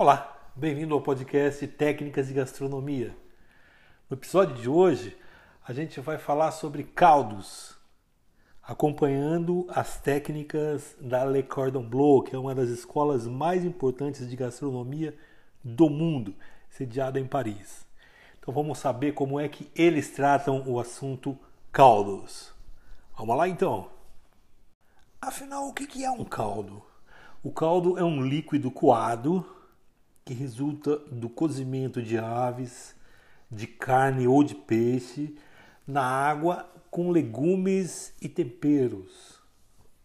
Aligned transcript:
Olá, 0.00 0.32
bem-vindo 0.54 0.94
ao 0.94 1.00
podcast 1.00 1.66
Técnicas 1.66 2.28
de 2.28 2.34
Gastronomia. 2.34 3.16
No 4.08 4.16
episódio 4.16 4.54
de 4.54 4.68
hoje, 4.68 5.18
a 5.66 5.72
gente 5.72 5.98
vai 5.98 6.16
falar 6.16 6.52
sobre 6.52 6.84
caldos, 6.84 7.76
acompanhando 8.62 9.66
as 9.68 9.98
técnicas 9.98 10.94
da 11.00 11.24
Le 11.24 11.42
Cordon 11.42 11.82
Bleu, 11.82 12.22
que 12.22 12.36
é 12.36 12.38
uma 12.38 12.54
das 12.54 12.68
escolas 12.68 13.26
mais 13.26 13.64
importantes 13.64 14.30
de 14.30 14.36
gastronomia 14.36 15.18
do 15.64 15.90
mundo, 15.90 16.32
sediada 16.70 17.18
em 17.18 17.26
Paris. 17.26 17.84
Então 18.38 18.54
vamos 18.54 18.78
saber 18.78 19.14
como 19.14 19.40
é 19.40 19.48
que 19.48 19.68
eles 19.74 20.12
tratam 20.12 20.62
o 20.64 20.78
assunto 20.78 21.36
caldos. 21.72 22.54
Vamos 23.16 23.36
lá 23.36 23.48
então. 23.48 23.90
Afinal, 25.20 25.66
o 25.66 25.74
que 25.74 26.04
é 26.04 26.10
um 26.12 26.24
caldo? 26.24 26.84
O 27.42 27.50
caldo 27.50 27.98
é 27.98 28.04
um 28.04 28.22
líquido 28.22 28.70
coado 28.70 29.57
que 30.28 30.34
resulta 30.34 30.98
do 31.10 31.26
cozimento 31.26 32.02
de 32.02 32.18
aves, 32.18 32.94
de 33.50 33.66
carne 33.66 34.28
ou 34.28 34.44
de 34.44 34.54
peixe 34.54 35.34
na 35.86 36.02
água 36.02 36.70
com 36.90 37.10
legumes 37.10 38.12
e 38.20 38.28
temperos. 38.28 39.40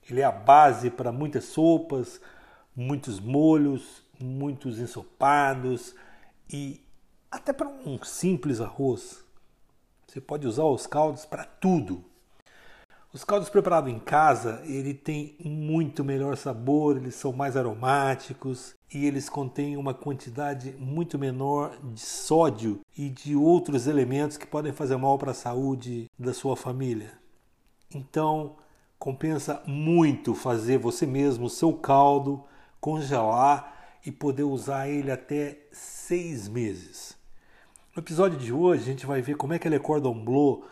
Ele 0.09 0.22
é 0.22 0.23
a 0.23 0.31
base 0.31 0.90
para 0.90 1.12
muitas 1.12 1.44
sopas, 1.44 2.22
muitos 2.73 3.20
molhos, 3.20 4.02
muitos 4.17 4.80
ensopados 4.80 5.94
e 6.50 6.81
até 7.30 7.52
para 7.52 7.67
um 7.67 8.02
simples 8.02 8.62
arroz. 8.62 9.26
Você 10.08 10.22
pode 10.22 10.48
usar 10.48 10.64
os 10.64 10.88
caldos 10.88 11.26
para 11.26 11.44
tudo. 11.44 12.02
Os 13.13 13.23
caldos 13.23 13.48
preparados 13.48 13.94
em 13.94 13.99
casa, 13.99 14.63
ele 14.66 14.91
tem 14.91 15.35
muito 15.40 16.03
melhor 16.03 16.35
sabor, 16.35 16.98
eles 16.98 17.13
são 17.13 17.31
mais 17.31 17.55
aromáticos 17.55 18.73
e 18.91 19.05
eles 19.05 19.30
contêm 19.30 19.77
uma 19.77 19.94
quantidade 19.94 20.72
muito 20.80 21.20
menor 21.20 21.77
de 21.94 22.02
sódio 22.02 22.80
e 22.98 23.09
de 23.09 23.36
outros 23.36 23.86
elementos 23.86 24.36
que 24.36 24.47
podem 24.47 24.73
fazer 24.73 24.97
mal 24.97 25.20
para 25.20 25.30
a 25.30 25.36
saúde 25.36 26.09
da 26.17 26.33
sua 26.33 26.58
família. 26.58 27.11
Então, 27.94 28.55
compensa 28.97 29.61
muito 29.67 30.33
fazer 30.33 30.80
você 30.80 31.05
mesmo 31.05 31.45
o 31.45 31.52
seu 31.52 31.72
caldo, 31.72 32.44
congelar 32.81 34.00
e 34.03 34.11
poder 34.11 34.42
usar 34.42 34.89
ele 34.89 35.11
até 35.11 35.59
seis 35.72 36.50
meses. 36.50 37.16
No 37.95 38.02
episódio 38.02 38.39
de 38.39 38.52
hoje, 38.52 38.81
a 38.81 38.86
gente 38.88 39.05
vai 39.05 39.22
ver 39.22 39.38
como 39.38 39.53
é 39.53 39.59
que 39.59 39.67
a 39.67 39.72
Le 39.72 39.80
Cordon 39.80 40.16
Bleu 40.25 40.66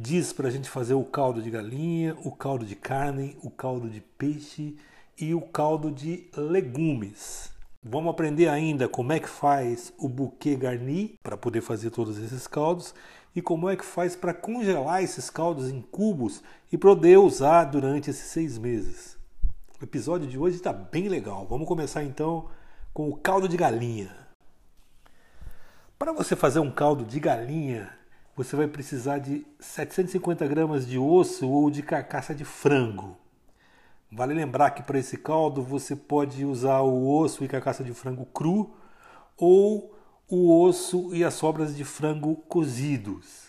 diz 0.00 0.32
para 0.32 0.46
a 0.46 0.50
gente 0.50 0.70
fazer 0.70 0.94
o 0.94 1.02
caldo 1.02 1.42
de 1.42 1.50
galinha, 1.50 2.16
o 2.22 2.30
caldo 2.30 2.64
de 2.64 2.76
carne, 2.76 3.36
o 3.42 3.50
caldo 3.50 3.90
de 3.90 4.00
peixe 4.00 4.76
e 5.18 5.34
o 5.34 5.40
caldo 5.40 5.90
de 5.90 6.30
legumes. 6.36 7.50
Vamos 7.82 8.10
aprender 8.10 8.48
ainda 8.48 8.88
como 8.88 9.12
é 9.12 9.18
que 9.18 9.28
faz 9.28 9.92
o 9.98 10.08
bouquet 10.08 10.54
garni 10.54 11.18
para 11.20 11.36
poder 11.36 11.62
fazer 11.62 11.90
todos 11.90 12.16
esses 12.16 12.46
caldos 12.46 12.94
e 13.34 13.42
como 13.42 13.68
é 13.68 13.74
que 13.74 13.84
faz 13.84 14.14
para 14.14 14.32
congelar 14.32 15.02
esses 15.02 15.28
caldos 15.28 15.68
em 15.68 15.82
cubos 15.82 16.44
e 16.70 16.78
poder 16.78 17.18
usar 17.18 17.64
durante 17.64 18.08
esses 18.08 18.26
seis 18.26 18.56
meses. 18.56 19.18
O 19.80 19.84
episódio 19.84 20.28
de 20.28 20.38
hoje 20.38 20.56
está 20.56 20.72
bem 20.72 21.08
legal. 21.08 21.44
Vamos 21.50 21.66
começar 21.66 22.04
então 22.04 22.48
com 22.94 23.08
o 23.08 23.16
caldo 23.16 23.48
de 23.48 23.56
galinha. 23.56 24.14
Para 25.98 26.12
você 26.12 26.36
fazer 26.36 26.60
um 26.60 26.70
caldo 26.70 27.04
de 27.04 27.18
galinha, 27.18 27.97
você 28.38 28.54
vai 28.54 28.68
precisar 28.68 29.18
de 29.18 29.44
750 29.58 30.46
gramas 30.46 30.86
de 30.86 30.96
osso 30.96 31.48
ou 31.48 31.68
de 31.68 31.82
carcaça 31.82 32.32
de 32.32 32.44
frango. 32.44 33.16
Vale 34.12 34.32
lembrar 34.32 34.70
que 34.70 34.80
para 34.80 34.96
esse 34.96 35.18
caldo 35.18 35.60
você 35.60 35.96
pode 35.96 36.44
usar 36.44 36.82
o 36.82 37.18
osso 37.18 37.42
e 37.42 37.48
carcaça 37.48 37.82
de 37.82 37.92
frango 37.92 38.24
cru 38.26 38.76
ou 39.36 39.92
o 40.28 40.62
osso 40.62 41.12
e 41.12 41.24
as 41.24 41.34
sobras 41.34 41.76
de 41.76 41.84
frango 41.84 42.36
cozidos. 42.36 43.48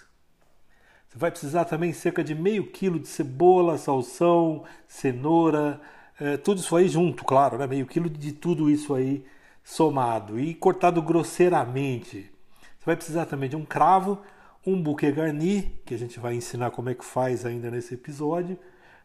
Você 1.07 1.19
vai 1.19 1.29
precisar 1.29 1.65
também 1.65 1.93
cerca 1.93 2.23
de 2.23 2.33
meio 2.33 2.71
quilo 2.71 2.99
de 2.99 3.07
cebola, 3.07 3.77
salsão, 3.77 4.63
cenoura, 4.87 5.79
é, 6.19 6.35
tudo 6.35 6.61
isso 6.61 6.75
aí 6.75 6.89
junto, 6.89 7.23
claro, 7.23 7.59
né? 7.59 7.67
meio 7.67 7.85
quilo 7.85 8.09
de 8.09 8.31
tudo 8.31 8.71
isso 8.71 8.95
aí 8.95 9.23
somado 9.63 10.39
e 10.39 10.55
cortado 10.55 10.99
grosseiramente. 10.99 12.31
Você 12.79 12.85
vai 12.87 12.95
precisar 12.95 13.27
também 13.27 13.47
de 13.47 13.55
um 13.55 13.63
cravo, 13.63 14.19
um 14.69 14.81
buquê 14.81 15.11
garni, 15.11 15.81
que 15.85 15.93
a 15.93 15.97
gente 15.97 16.19
vai 16.19 16.35
ensinar 16.35 16.71
como 16.71 16.89
é 16.89 16.93
que 16.93 17.03
faz 17.03 17.45
ainda 17.45 17.71
nesse 17.71 17.95
episódio, 17.95 18.57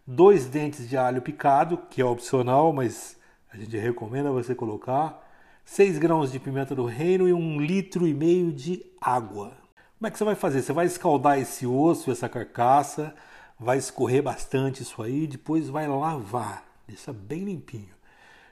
dois 0.07 0.47
dentes 0.47 0.89
de 0.89 0.97
alho 0.97 1.23
picado, 1.23 1.79
que 1.91 2.01
é 2.01 2.05
opcional, 2.05 2.73
mas 2.73 3.17
a 3.53 3.57
gente 3.57 3.77
recomenda 3.79 4.31
você 4.31 4.55
colocar, 4.55 5.23
6 5.65 5.99
grãos 5.99 6.31
de 6.31 6.39
pimenta 6.39 6.75
do 6.75 6.85
reino 6.85 7.27
e 7.27 7.33
um 7.33 7.59
litro 7.59 8.07
e 8.07 8.13
meio 8.13 8.53
de 8.53 8.85
água. 9.01 9.53
Como 9.99 10.07
é 10.07 10.11
que 10.11 10.19
você 10.19 10.25
vai 10.25 10.35
fazer? 10.35 10.61
Você 10.61 10.73
vai 10.73 10.85
escaldar 10.85 11.39
esse 11.39 11.67
osso, 11.67 12.11
essa 12.11 12.29
carcaça, 12.29 13.15
vai 13.59 13.79
escorrer 13.79 14.23
bastante 14.23 14.83
isso 14.83 15.03
aí, 15.03 15.27
depois 15.27 15.69
vai 15.69 15.89
lavar, 15.89 16.65
deixa 16.87 17.13
bem 17.13 17.45
limpinho. 17.45 17.95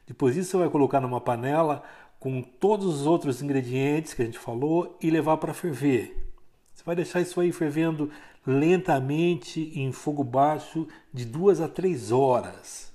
Depois 0.06 0.34
disso 0.34 0.52
você 0.52 0.56
vai 0.56 0.70
colocar 0.70 1.00
numa 1.00 1.20
panela 1.20 1.82
com 2.18 2.40
todos 2.40 2.86
os 3.00 3.06
outros 3.06 3.42
ingredientes 3.42 4.14
que 4.14 4.22
a 4.22 4.24
gente 4.24 4.38
falou 4.38 4.96
e 5.02 5.10
levar 5.10 5.36
para 5.36 5.52
ferver. 5.52 6.31
Você 6.74 6.82
vai 6.84 6.96
deixar 6.96 7.20
isso 7.20 7.40
aí 7.40 7.52
fervendo 7.52 8.10
lentamente 8.46 9.72
em 9.74 9.92
fogo 9.92 10.24
baixo 10.24 10.86
de 11.12 11.24
duas 11.24 11.60
a 11.60 11.68
três 11.68 12.10
horas. 12.10 12.92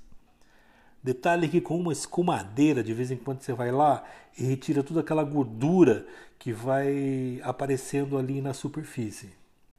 Detalhe 1.02 1.48
que 1.48 1.62
com 1.62 1.80
uma 1.80 1.94
escumadeira, 1.94 2.84
de 2.84 2.94
vez 2.94 3.12
em 3.12 3.18
quando 3.18 3.42
você 3.42 3.54
vai 3.54 3.72
lá 3.72 4.04
e 4.38 4.44
retira 4.44 4.84
toda 4.84 5.00
aquela 5.00 5.24
gordura 5.24 6.06
que 6.38 6.52
vai 6.52 7.40
aparecendo 7.44 8.18
ali 8.18 8.42
na 8.42 8.54
superfície. 8.54 9.30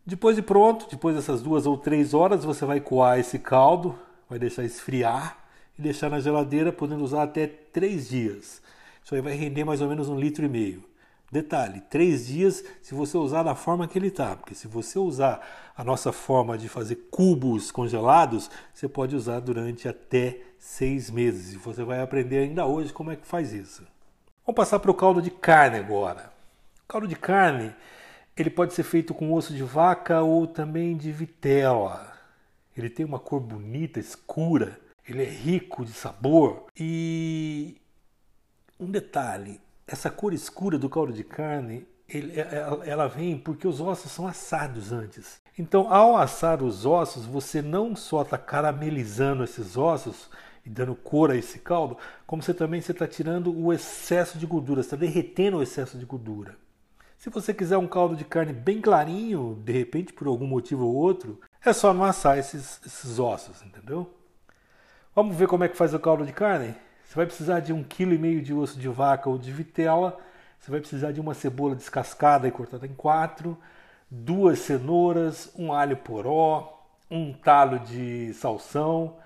Depois 0.07 0.37
de 0.37 0.43
pronto, 0.43 0.87
depois 0.91 1.15
dessas 1.15 1.43
duas 1.43 1.67
ou 1.67 1.77
três 1.77 2.15
horas, 2.15 2.45
você 2.45 2.65
vai 2.65 2.81
coar 2.81 3.19
esse 3.19 3.39
caldo, 3.39 3.95
vai 4.29 4.39
deixar 4.39 4.65
esfriar 4.65 5.39
e 5.79 5.83
deixar 5.83 6.09
na 6.09 6.19
geladeira, 6.19 6.73
podendo 6.73 7.05
usar 7.05 7.25
até 7.25 7.47
três 7.47 8.09
dias. 8.09 8.63
Isso 9.05 9.15
aí 9.15 9.21
vai 9.21 9.35
render 9.35 9.65
mais 9.65 9.83
ou 9.83 9.89
menos 9.89 10.09
um 10.09 10.19
litro 10.19 10.45
e 10.45 10.49
meio. 10.49 10.83
Detalhe, 11.31 11.83
três 11.83 12.27
dias 12.27 12.65
se 12.81 12.95
você 12.95 13.19
usar 13.19 13.43
da 13.43 13.55
forma 13.55 13.87
que 13.87 13.99
ele 13.99 14.09
está, 14.09 14.35
porque 14.35 14.55
se 14.55 14.67
você 14.67 14.99
usar 14.99 15.47
a 15.77 15.85
nossa 15.85 16.11
forma 16.11 16.57
de 16.57 16.69
fazer 16.69 16.97
cubos 17.11 17.71
congelados, 17.71 18.51
você 18.73 18.89
pode 18.89 19.15
usar 19.15 19.41
durante 19.41 19.87
até 19.87 20.41
seis 20.59 21.11
meses. 21.11 21.53
E 21.53 21.59
você 21.59 21.85
vai 21.85 22.01
aprender 22.01 22.39
ainda 22.39 22.65
hoje 22.65 22.93
como 22.93 23.11
é 23.11 23.17
que 23.17 23.27
faz 23.27 23.53
isso. 23.53 23.87
Vamos 24.47 24.57
passar 24.57 24.79
para 24.79 24.91
o 24.91 24.95
caldo 24.95 25.21
de 25.21 25.31
carne 25.31 25.77
agora. 25.77 26.33
O 26.85 26.89
caldo 26.89 27.07
de 27.07 27.17
carne 27.17 27.75
ele 28.35 28.51
pode 28.51 28.73
ser 28.73 28.85
feito 28.85 29.13
com 29.13 29.33
osso 29.33 29.53
de 29.53 29.63
vaca 29.63 30.23
ou 30.23 30.47
também 30.47 30.97
de 30.97 31.13
vitela. 31.13 32.13
Ele 32.77 32.89
tem 32.89 33.05
uma 33.05 33.19
cor 33.19 33.41
bonita, 33.41 33.99
escura, 33.99 34.81
ele 35.07 35.23
é 35.23 35.29
rico 35.29 35.85
de 35.85 35.93
sabor 35.93 36.67
e 36.79 37.77
um 38.79 38.91
detalhe, 38.91 39.61
essa 39.89 40.11
cor 40.11 40.35
escura 40.35 40.79
do 40.79 40.89
caldo 40.89 41.13
de 41.13 41.25
carne, 41.25 41.87
ele, 42.09 42.39
é, 42.39 42.43
é, 42.43 42.89
ela 42.89 43.09
vem 43.09 43.39
porque 43.39 43.67
os 43.67 43.81
ossos 43.81 44.13
são 44.13 44.27
assados 44.27 44.93
antes. 44.93 45.41
Então, 45.59 45.93
ao 45.93 46.17
assar 46.17 46.63
os 46.63 46.87
ossos, 46.87 47.25
você 47.25 47.61
não 47.61 47.97
só 47.97 48.23
está 48.23 48.39
caramelizando 48.39 49.43
esses 49.43 49.77
ossos 49.77 50.29
e 50.65 50.69
dando 50.71 50.95
cor 50.95 51.31
a 51.31 51.37
esse 51.37 51.59
caldo, 51.59 51.97
como 52.27 52.43
você 52.43 52.53
também 52.55 52.79
está 52.79 53.07
tirando 53.07 53.53
o 53.53 53.73
excesso 53.73 54.39
de 54.39 54.47
gordura, 54.47 54.83
está 54.83 54.95
derretendo 54.95 55.57
o 55.57 55.63
excesso 55.63 55.99
de 55.99 56.05
gordura. 56.05 56.55
Se 57.19 57.31
você 57.31 57.53
quiser 57.53 57.79
um 57.79 57.89
caldo 57.89 58.15
de 58.15 58.25
carne 58.25 58.53
bem 58.53 58.81
clarinho, 58.81 59.61
de 59.65 59.73
repente 59.73 60.13
por 60.13 60.29
algum 60.29 60.47
motivo 60.47 60.87
ou 60.87 60.95
outro, 60.95 61.41
é 61.65 61.73
só 61.73 61.93
não 61.93 62.05
assar 62.05 62.39
esses, 62.39 62.81
esses 62.87 63.19
ossos, 63.19 63.63
entendeu? 63.63 64.09
Vamos 65.15 65.35
ver 65.35 65.49
como 65.49 65.65
é 65.65 65.69
que 65.69 65.77
faz 65.77 65.93
o 65.93 65.99
caldo 65.99 66.25
de 66.25 66.33
carne? 66.33 66.77
Você 67.09 67.15
vai 67.15 67.25
precisar 67.25 67.61
de 67.61 67.73
um 67.73 67.83
quilo 67.83 68.13
e 68.13 68.19
meio 68.19 68.43
de 68.43 68.53
osso 68.53 68.79
de 68.79 68.87
vaca 68.87 69.31
ou 69.31 69.39
de 69.39 69.51
vitela. 69.51 70.19
Você 70.61 70.71
vai 70.71 70.79
precisar 70.79 71.11
de 71.11 71.19
uma 71.19 71.33
cebola 71.33 71.75
descascada 71.75 72.47
e 72.47 72.51
cortada 72.51 72.87
em 72.87 72.93
quatro, 72.93 73.57
duas 74.11 74.59
cenouras, 74.59 75.51
um 75.57 75.73
alho 75.73 75.97
poró, 75.97 76.87
um 77.11 77.33
talo 77.33 77.79
de 77.79 78.35
salsão 78.35 79.17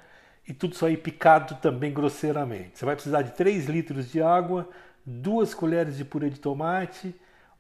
e 0.46 0.54
tudo 0.54 0.74
isso 0.74 0.86
aí 0.86 0.96
picado 0.96 1.56
também 1.56 1.92
grosseiramente. 1.92 2.78
Você 2.78 2.84
vai 2.84 2.94
precisar 2.94 3.22
de 3.22 3.32
3 3.32 3.66
litros 3.66 4.12
de 4.12 4.22
água, 4.22 4.68
duas 5.04 5.52
colheres 5.52 5.96
de 5.96 6.04
purê 6.04 6.30
de 6.30 6.38
tomate, 6.38 7.12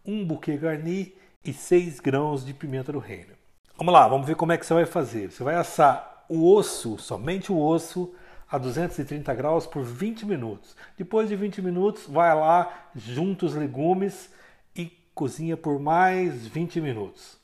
um 0.06 0.24
buquê 0.24 0.56
garni 0.56 1.16
e 1.44 1.52
6 1.52 1.98
grãos 1.98 2.46
de 2.46 2.54
pimenta 2.54 2.92
do 2.92 3.00
reino. 3.00 3.32
Vamos 3.76 3.92
lá, 3.92 4.06
vamos 4.06 4.28
ver 4.28 4.36
como 4.36 4.52
é 4.52 4.56
que 4.56 4.64
você 4.64 4.74
vai 4.74 4.86
fazer. 4.86 5.32
Você 5.32 5.42
vai 5.42 5.56
assar 5.56 6.24
o 6.28 6.48
osso, 6.48 6.96
somente 6.96 7.50
o 7.50 7.58
osso, 7.58 8.14
a 8.52 8.58
230 8.58 9.34
graus 9.34 9.66
por 9.66 9.82
20 9.82 10.26
minutos. 10.26 10.76
Depois 10.98 11.26
de 11.26 11.34
20 11.34 11.62
minutos, 11.62 12.06
vai 12.06 12.34
lá, 12.34 12.90
junta 12.94 13.46
os 13.46 13.54
legumes 13.54 14.30
e 14.76 14.92
cozinha 15.14 15.56
por 15.56 15.80
mais 15.80 16.46
20 16.46 16.78
minutos. 16.78 17.38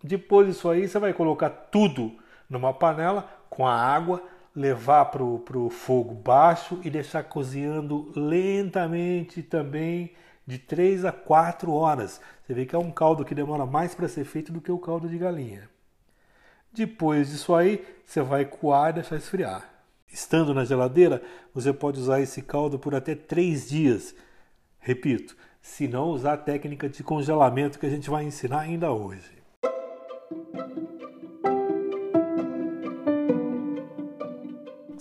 Depois 0.00 0.46
disso 0.46 0.70
aí, 0.70 0.86
você 0.86 0.96
vai 1.00 1.12
colocar 1.12 1.50
tudo 1.50 2.16
numa 2.48 2.72
panela 2.72 3.28
com 3.50 3.66
a 3.66 3.74
água, 3.74 4.22
levar 4.54 5.06
para 5.06 5.24
o 5.24 5.70
fogo 5.70 6.14
baixo 6.14 6.80
e 6.84 6.88
deixar 6.88 7.24
cozinhando 7.24 8.12
lentamente 8.14 9.42
também 9.42 10.12
de 10.46 10.58
3 10.58 11.04
a 11.04 11.10
4 11.10 11.72
horas. 11.72 12.20
Você 12.46 12.54
vê 12.54 12.64
que 12.64 12.76
é 12.76 12.78
um 12.78 12.92
caldo 12.92 13.24
que 13.24 13.34
demora 13.34 13.66
mais 13.66 13.92
para 13.92 14.06
ser 14.06 14.24
feito 14.24 14.52
do 14.52 14.60
que 14.60 14.70
o 14.70 14.78
caldo 14.78 15.08
de 15.08 15.18
galinha. 15.18 15.68
Depois 16.72 17.30
disso 17.30 17.56
aí, 17.56 17.84
você 18.06 18.22
vai 18.22 18.44
coar 18.44 18.90
e 18.90 18.92
deixar 18.94 19.16
esfriar. 19.16 19.73
Estando 20.12 20.54
na 20.54 20.64
geladeira, 20.64 21.22
você 21.52 21.72
pode 21.72 22.00
usar 22.00 22.20
esse 22.20 22.42
caldo 22.42 22.78
por 22.78 22.94
até 22.94 23.14
3 23.14 23.68
dias. 23.68 24.14
Repito, 24.78 25.36
se 25.60 25.88
não 25.88 26.10
usar 26.10 26.34
a 26.34 26.36
técnica 26.36 26.88
de 26.88 27.02
congelamento 27.02 27.78
que 27.78 27.86
a 27.86 27.90
gente 27.90 28.10
vai 28.10 28.24
ensinar 28.24 28.60
ainda 28.60 28.92
hoje. 28.92 29.44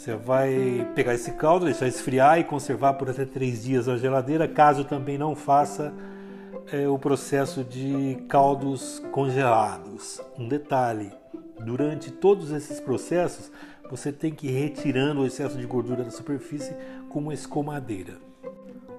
Você 0.04 0.16
vai 0.18 0.86
pegar 0.96 1.14
esse 1.14 1.32
caldo, 1.32 1.64
deixar 1.64 1.88
esfriar 1.88 2.38
e 2.38 2.44
conservar 2.44 2.96
por 2.96 3.10
até 3.10 3.24
três 3.24 3.64
dias 3.64 3.88
na 3.88 3.96
geladeira, 3.96 4.50
caso 4.50 4.84
também 4.84 5.18
não 5.18 5.34
faça 5.34 5.94
é, 6.74 6.86
o 6.90 7.00
processo 7.00 7.64
de 7.64 8.18
caldos 8.28 9.00
congelados. 9.14 10.22
Um 10.38 10.50
detalhe: 10.50 11.10
durante 11.66 12.12
todos 12.12 12.52
esses 12.52 12.82
processos, 12.82 13.50
você 13.89 14.12
tem 14.12 14.33
que 14.33 14.47
ir 14.47 14.51
retirando 14.51 15.21
o 15.21 15.25
excesso 15.25 15.57
de 15.57 15.65
gordura 15.65 16.03
da 16.03 16.12
superfície 16.12 16.75
com 17.09 17.19
uma 17.19 17.33
escomadeira. 17.33 18.18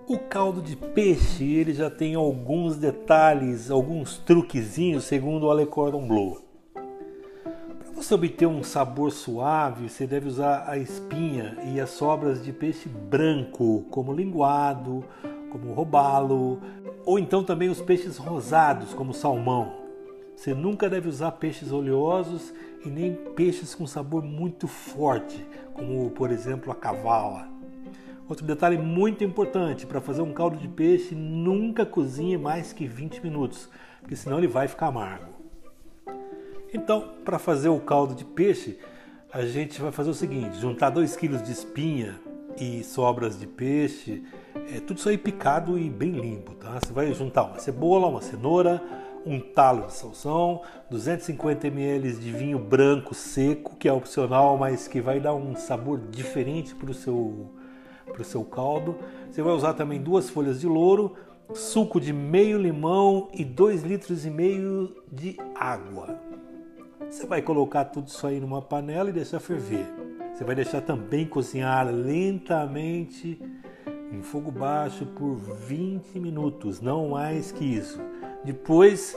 O 0.06 0.19
caldo 0.19 0.60
de 0.60 0.76
peixe 0.76 1.44
ele 1.44 1.72
já 1.72 1.90
tem 1.90 2.14
alguns 2.14 2.76
detalhes, 2.76 3.70
alguns 3.70 4.19
truquezinhos, 4.19 5.04
segundo 5.04 5.46
o 5.46 5.50
Ale 5.50 5.66
Cordon 5.66 6.06
Bleu 6.06 6.44
você 8.04 8.14
obter 8.14 8.46
um 8.46 8.62
sabor 8.62 9.10
suave, 9.10 9.88
você 9.88 10.06
deve 10.06 10.28
usar 10.28 10.64
a 10.69 10.76
espinha 10.76 11.56
e 11.72 11.81
as 11.81 11.90
sobras 11.90 12.44
de 12.44 12.52
peixe 12.52 12.88
branco, 12.88 13.86
como 13.90 14.12
linguado, 14.12 15.04
como 15.50 15.72
robalo, 15.72 16.60
ou 17.06 17.19
então 17.19 17.42
também 17.42 17.69
os 17.70 17.81
peixes 17.81 18.19
rosados, 18.19 18.92
como 18.92 19.14
salmão. 19.14 19.83
Você 20.36 20.52
nunca 20.52 20.90
deve 20.90 21.08
usar 21.08 21.32
peixes 21.32 21.72
oleosos 21.72 22.52
e 22.84 22.88
nem 22.88 23.14
peixes 23.14 23.75
com 23.75 23.86
sabor 23.86 24.22
muito 24.22 24.66
forte, 24.66 25.46
como 25.72 26.10
por 26.10 26.31
exemplo 26.31 26.70
a 26.72 26.75
cavala. 26.75 27.48
Outro 28.28 28.44
detalhe 28.44 28.78
muito 28.78 29.22
importante: 29.22 29.86
para 29.86 30.00
fazer 30.00 30.22
um 30.22 30.32
caldo 30.32 30.56
de 30.56 30.69
peixe, 30.69 31.14
nunca 31.14 31.84
cozinhe 31.84 32.36
mais 32.36 32.72
que 32.72 32.86
20 32.86 33.22
minutos, 33.22 33.69
porque 34.00 34.16
senão 34.16 34.38
ele 34.38 34.48
vai 34.48 34.66
ficar 34.69 34.86
amargo. 34.86 35.32
Então, 36.72 37.12
para 37.25 37.38
fazer 37.38 37.69
o 37.69 37.78
caldo 37.78 38.14
de 38.14 38.25
peixe, 38.25 38.78
a 39.32 39.44
gente 39.44 39.81
vai 39.81 39.92
fazer 39.92 40.10
o 40.10 40.14
seguinte: 40.14 40.58
juntar 40.58 40.90
2 40.90 41.16
kg 41.16 41.42
de 41.42 41.52
espinha 41.52 42.20
e 42.58 42.82
sobras 42.82 43.38
de 43.38 43.46
peixe, 43.46 44.22
é, 44.72 44.81
tudo 44.81 44.98
isso 44.98 45.08
aí 45.08 45.19
picado 45.19 45.78
e 45.78 45.90
bem 45.90 46.12
limpo, 46.12 46.54
tá? 46.54 46.78
Você 46.81 46.92
vai 46.92 47.12
juntar 47.12 47.44
uma 47.44 47.58
cebola, 47.58 48.06
uma 48.06 48.22
cenoura, 48.22 48.82
um 49.26 49.41
talo 49.41 49.87
de 49.87 49.94
salsão, 49.94 50.62
250 50.91 51.67
ml 51.67 52.12
de 52.12 52.31
vinho 52.31 52.59
branco 52.59 53.15
seco, 53.15 53.76
que 53.76 53.88
é 53.88 53.93
opcional, 53.93 54.56
mas 54.56 54.87
que 54.87 55.00
vai 55.00 55.21
dar 55.21 55.35
um 55.35 55.55
sabor 55.55 55.99
diferente 56.11 56.75
para 56.75 56.91
o 56.91 56.94
seu, 56.94 57.50
seu 58.23 58.44
caldo. 58.44 58.97
Você 59.31 59.43
vai 59.43 59.53
usar 59.53 59.75
também 59.75 60.00
duas 60.00 60.29
folhas 60.29 60.61
de 60.61 60.67
louro, 60.67 61.15
suco 61.53 62.00
de 62.00 62.12
meio 62.12 62.59
limão 62.59 63.29
e 63.32 63.44
2 63.44 63.82
litros 63.82 64.25
e 64.25 64.31
meio 64.31 64.94
de 65.11 65.37
água. 65.55 66.19
Você 67.09 67.27
vai 67.27 67.43
colocar 67.43 67.85
tudo 67.87 68.09
isso 68.09 68.27
aí 68.27 68.41
numa 68.41 68.62
panela 68.62 69.11
e 69.11 69.12
deixar 69.12 69.41
ferver. 69.41 69.87
Você 70.35 70.43
vai 70.43 70.55
deixar 70.55 70.81
também 70.81 71.27
cozinhar 71.27 71.87
lentamente 71.87 73.41
em 74.12 74.23
fogo 74.23 74.50
baixo 74.50 75.06
por 75.06 75.35
20 75.37 76.19
minutos, 76.19 76.81
não 76.81 77.11
mais 77.11 77.53
que 77.53 77.65
isso. 77.65 78.00
Depois 78.44 79.17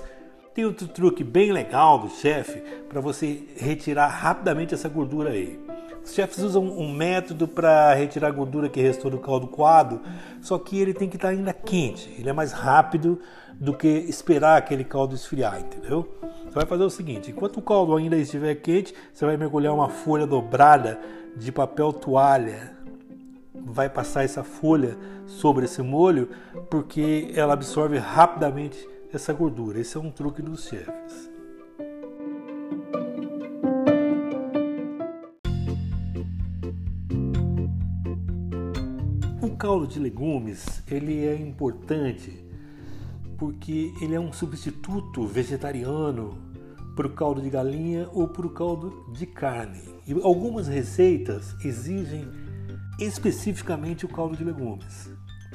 tem 0.54 0.66
outro 0.66 0.88
truque 0.88 1.24
bem 1.24 1.52
legal 1.52 2.00
do 2.00 2.10
chefe 2.10 2.60
para 2.90 3.00
você 3.00 3.44
retirar 3.58 4.08
rapidamente 4.08 4.74
essa 4.74 4.90
gordura 4.90 5.30
aí. 5.30 5.60
Os 6.04 6.14
chefes 6.14 6.40
usam 6.40 6.64
um 6.64 6.92
método 6.92 7.48
para 7.48 7.94
retirar 7.94 8.30
a 8.30 8.32
gordura 8.32 8.70
que 8.70 8.82
restou 8.82 9.12
do 9.12 9.20
caldo 9.20 9.46
coado, 9.46 10.02
só 10.42 10.58
que 10.58 10.80
ele 10.80 10.94
tem 10.94 11.10
que 11.10 11.18
estar 11.18 11.28
ainda 11.28 11.52
quente. 11.52 12.10
Ele 12.18 12.30
é 12.30 12.34
mais 12.34 12.54
rápido 12.54 13.20
do 13.54 13.74
que 13.74 13.88
esperar 13.88 14.58
aquele 14.58 14.86
caldo 14.86 15.14
esfriar, 15.14 15.60
entendeu? 15.60 16.18
Você 16.46 16.56
vai 16.56 16.66
fazer 16.66 16.84
o 16.84 16.90
seguinte: 16.90 17.30
enquanto 17.30 17.58
o 17.58 17.62
caldo 17.62 17.96
ainda 17.96 18.16
estiver 18.16 18.56
quente, 18.56 18.96
você 19.14 19.26
vai 19.26 19.36
mergulhar 19.36 19.74
uma 19.74 19.90
folha 19.90 20.26
dobrada 20.26 20.98
de 21.36 21.52
papel 21.52 21.92
toalha. 21.92 22.76
Vai 23.54 23.90
passar 23.90 24.24
essa 24.24 24.44
folha 24.44 24.98
sobre 25.26 25.66
esse 25.66 25.82
molho 25.82 26.30
porque 26.70 27.32
ela 27.36 27.54
absorve 27.54 27.98
rapidamente 27.98 28.88
essa 29.18 29.34
gordura. 29.34 29.80
Esse 29.80 29.98
é 29.98 30.00
um 30.00 30.12
truque 30.12 30.42
dos 30.42 30.66
chefes. 30.66 31.30
O 39.42 39.56
caldo 39.58 39.88
de 39.88 40.00
legumes 40.00 40.84
ele 40.90 41.26
é 41.26 41.36
importante 41.36 42.46
porque 43.38 43.92
ele 44.02 44.16
é 44.16 44.20
um 44.20 44.32
substituto 44.32 45.26
vegetariano 45.26 46.38
para 46.96 47.08
o 47.08 47.14
caldo 47.14 47.42
de 47.42 47.50
galinha 47.50 48.08
ou 48.14 48.28
para 48.28 48.46
o 48.46 48.52
caldo 48.52 49.12
de 49.14 49.26
carne. 49.26 49.82
E 50.08 50.14
algumas 50.14 50.68
receitas 50.68 51.56
exigem 51.64 52.28
especificamente 53.00 54.06
o 54.06 54.10
caldo 54.10 54.38
de 54.38 54.44
legumes. 54.44 55.10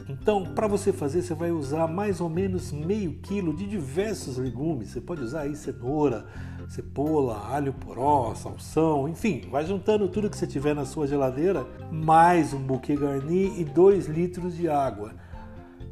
Então, 0.08 0.44
para 0.44 0.66
você 0.66 0.92
fazer, 0.92 1.22
você 1.22 1.34
vai 1.34 1.50
usar 1.50 1.86
mais 1.86 2.20
ou 2.20 2.28
menos 2.28 2.72
meio 2.72 3.14
quilo 3.14 3.54
de 3.54 3.66
diversos 3.66 4.36
legumes. 4.36 4.88
Você 4.88 5.00
pode 5.00 5.22
usar 5.22 5.42
aí 5.42 5.54
cenoura, 5.54 6.26
cebola, 6.68 7.46
alho 7.50 7.72
poró, 7.72 8.34
salsão, 8.34 9.08
enfim, 9.08 9.42
vai 9.50 9.66
juntando 9.66 10.08
tudo 10.08 10.30
que 10.30 10.36
você 10.36 10.46
tiver 10.46 10.74
na 10.74 10.84
sua 10.84 11.06
geladeira, 11.06 11.66
mais 11.90 12.52
um 12.54 12.58
buquê 12.58 12.96
garni 12.96 13.60
e 13.60 13.64
2 13.64 14.06
litros 14.06 14.56
de 14.56 14.68
água 14.68 15.12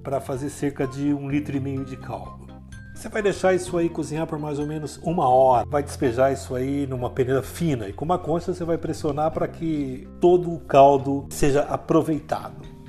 para 0.02 0.20
fazer 0.20 0.48
cerca 0.48 0.86
de 0.86 1.12
um 1.12 1.28
litro 1.28 1.56
e 1.56 1.60
meio 1.60 1.84
de 1.84 1.96
caldo. 1.96 2.48
Você 2.94 3.08
vai 3.08 3.22
deixar 3.22 3.54
isso 3.54 3.76
aí 3.78 3.88
cozinhar 3.88 4.26
por 4.26 4.38
mais 4.38 4.58
ou 4.58 4.66
menos 4.66 4.98
uma 5.02 5.26
hora. 5.28 5.66
Vai 5.66 5.82
despejar 5.82 6.32
isso 6.32 6.54
aí 6.54 6.86
numa 6.86 7.08
peneira 7.08 7.42
fina 7.42 7.88
e 7.88 7.94
com 7.94 8.04
uma 8.04 8.18
concha 8.18 8.52
você 8.52 8.62
vai 8.62 8.76
pressionar 8.76 9.30
para 9.30 9.48
que 9.48 10.06
todo 10.20 10.52
o 10.52 10.60
caldo 10.60 11.26
seja 11.30 11.62
aproveitado. 11.62 12.79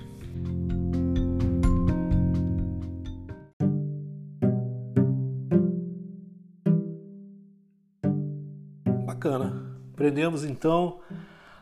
Bacana. 9.22 9.78
Aprendemos 9.94 10.44
então 10.44 11.00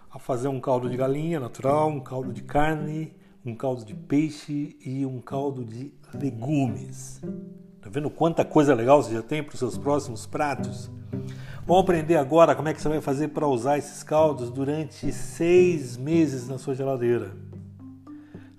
a 0.10 0.18
fazer 0.18 0.48
um 0.48 0.62
caldo 0.62 0.90
de 0.90 0.96
galinha 0.96 1.42
natural, 1.42 1.90
um 1.90 2.00
caldo 2.00 2.32
de 2.32 2.42
carne 2.42 3.14
um 3.46 3.56
caldo 3.56 3.84
de 3.84 3.94
peixe 3.94 4.78
e 4.86 5.06
um 5.06 5.20
caldo 5.20 5.64
de 5.64 5.94
legumes. 6.14 7.22
Tá 7.82 7.90
vendo 7.90 8.10
quanta 8.10 8.46
coisa 8.46 8.74
legal 8.74 9.02
você 9.02 9.14
já 9.14 9.22
tem 9.22 9.42
para 9.42 9.54
os 9.54 9.60
seus 9.60 9.78
próximos 9.78 10.26
pratos? 10.26 10.92
Vamos 11.66 11.84
aprender 11.84 12.18
agora 12.18 12.54
como 12.54 12.68
é 12.68 12.74
que 12.74 12.82
você 12.82 12.90
vai 12.90 13.02
fazer 13.02 13.30
para 13.30 13.48
usar 13.48 13.78
esses 13.78 14.04
caldos 14.04 14.50
durante 14.50 15.12
seis 15.12 15.98
meses 15.98 16.48
na 16.48 16.58
sua 16.58 16.76
geladeira. 16.76 17.32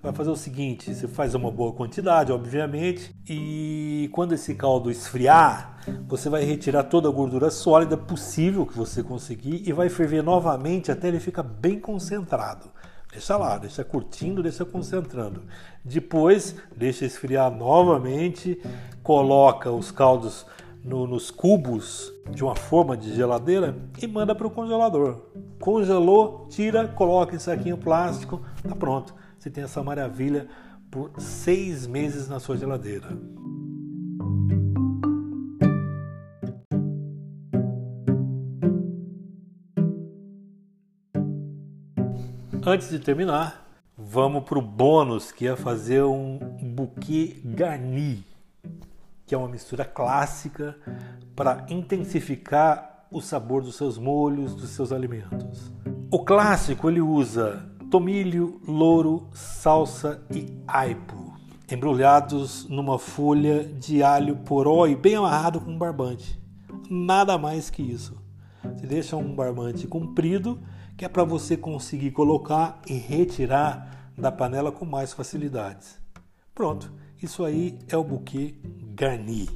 Vai 0.03 0.13
fazer 0.13 0.31
o 0.31 0.37
seguinte: 0.37 0.95
você 0.95 1.07
faz 1.07 1.35
uma 1.35 1.51
boa 1.51 1.73
quantidade, 1.73 2.33
obviamente, 2.33 3.15
e 3.29 4.09
quando 4.13 4.33
esse 4.33 4.55
caldo 4.55 4.91
esfriar, 4.91 5.79
você 6.09 6.31
vai 6.31 6.43
retirar 6.43 6.85
toda 6.85 7.09
a 7.09 7.13
gordura 7.13 7.51
sólida 7.51 7.97
possível 7.97 8.67
que 8.67 8.77
você 8.77 9.03
conseguir 9.03 9.63
e 9.69 9.73
vai 9.73 9.91
ferver 9.91 10.23
novamente 10.23 10.91
até 10.91 11.09
ele 11.09 11.21
ficar 11.21 11.43
bem 11.43 11.79
concentrado. 11.79 12.71
Deixa 13.13 13.37
lá, 13.37 13.59
deixa 13.59 13.85
curtindo, 13.85 14.43
deixa 14.43 14.65
concentrando. 14.65 15.43
Depois, 15.85 16.55
deixa 16.75 17.05
esfriar 17.05 17.51
novamente, 17.51 18.59
coloca 19.03 19.71
os 19.71 19.91
caldos 19.91 20.47
no, 20.83 21.07
nos 21.07 21.31
cubos 21.31 22.13
de 22.31 22.43
uma 22.43 22.55
forma 22.55 22.97
de 22.97 23.13
geladeira 23.13 23.77
e 24.01 24.07
manda 24.07 24.35
para 24.35 24.47
o 24.47 24.51
congelador. 24.51 25.23
Congelou, 25.59 26.47
tira, 26.49 26.89
coloca 26.89 27.35
em 27.35 27.39
saquinho 27.39 27.77
plástico, 27.77 28.41
tá 28.67 28.75
pronto. 28.75 29.20
Você 29.41 29.49
tem 29.49 29.65
essa 29.65 29.83
maravilha 29.83 30.47
por 30.91 31.13
seis 31.19 31.87
meses 31.87 32.29
na 32.29 32.39
sua 32.39 32.59
geladeira. 32.59 33.09
Antes 42.63 42.91
de 42.91 42.99
terminar, 42.99 43.67
vamos 43.97 44.45
para 44.45 44.59
o 44.59 44.63
bônus, 44.63 45.33
que 45.33 45.49
é 45.49 45.57
fazer 45.57 46.03
um 46.03 46.39
buquê 46.75 47.41
garni, 47.43 48.23
que 49.25 49.35
é 49.35 49.39
uma 49.39 49.49
mistura 49.49 49.87
clássica 49.87 50.77
para 51.35 51.65
intensificar 51.71 53.07
o 53.11 53.23
sabor 53.23 53.63
dos 53.63 53.77
seus 53.77 53.97
molhos, 53.97 54.55
dos 54.55 54.69
seus 54.69 54.93
alimentos. 54.93 55.73
O 56.11 56.23
clássico 56.27 56.91
ele 56.91 57.01
usa 57.01 57.70
tomilho, 57.91 58.61
louro, 58.67 59.29
salsa 59.35 60.23
e 60.33 60.47
aipo, 60.67 61.35
embrulhados 61.71 62.69
numa 62.69 62.99
folha 63.01 63.65
de 63.65 64.01
alho 64.01 64.37
poró 64.37 64.87
e 64.87 64.95
bem 64.95 65.17
amarrado 65.17 65.61
com 65.61 65.73
um 65.73 65.79
barbante. 65.79 66.41
Nada 66.89 67.37
mais 67.37 67.69
que 67.69 67.83
isso. 67.83 68.17
Você 68.63 68.87
deixa 68.87 69.17
um 69.17 69.35
barbante 69.35 69.89
comprido 69.89 70.61
que 70.97 71.05
é 71.05 71.09
para 71.09 71.25
você 71.25 71.57
conseguir 71.57 72.13
colocar 72.13 72.81
e 72.87 72.95
retirar 72.95 74.13
da 74.17 74.31
panela 74.31 74.71
com 74.71 74.85
mais 74.85 75.13
facilidades. 75.13 75.99
Pronto, 76.55 76.93
isso 77.21 77.45
aí 77.45 77.79
é 77.89 77.97
o 77.97 78.05
buquê 78.05 78.55
garni. 78.95 79.49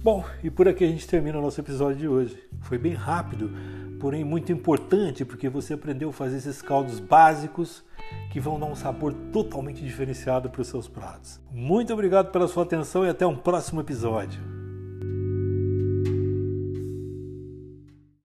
Bom, 0.00 0.24
e 0.44 0.50
por 0.50 0.68
aqui 0.68 0.84
a 0.84 0.88
gente 0.88 1.08
termina 1.08 1.38
o 1.38 1.42
nosso 1.42 1.60
episódio 1.60 1.96
de 1.96 2.08
hoje. 2.08 2.38
Foi 2.60 2.78
bem 2.78 2.92
rápido, 2.94 3.50
porém 3.98 4.22
muito 4.22 4.52
importante, 4.52 5.24
porque 5.24 5.48
você 5.48 5.74
aprendeu 5.74 6.10
a 6.10 6.12
fazer 6.12 6.36
esses 6.36 6.62
caldos 6.62 7.00
básicos 7.00 7.84
que 8.30 8.38
vão 8.38 8.60
dar 8.60 8.66
um 8.66 8.76
sabor 8.76 9.12
totalmente 9.32 9.82
diferenciado 9.82 10.48
para 10.50 10.62
os 10.62 10.68
seus 10.68 10.86
pratos. 10.86 11.40
Muito 11.50 11.92
obrigado 11.92 12.30
pela 12.30 12.46
sua 12.46 12.62
atenção 12.62 13.04
e 13.04 13.08
até 13.08 13.26
um 13.26 13.36
próximo 13.36 13.80
episódio. 13.80 14.57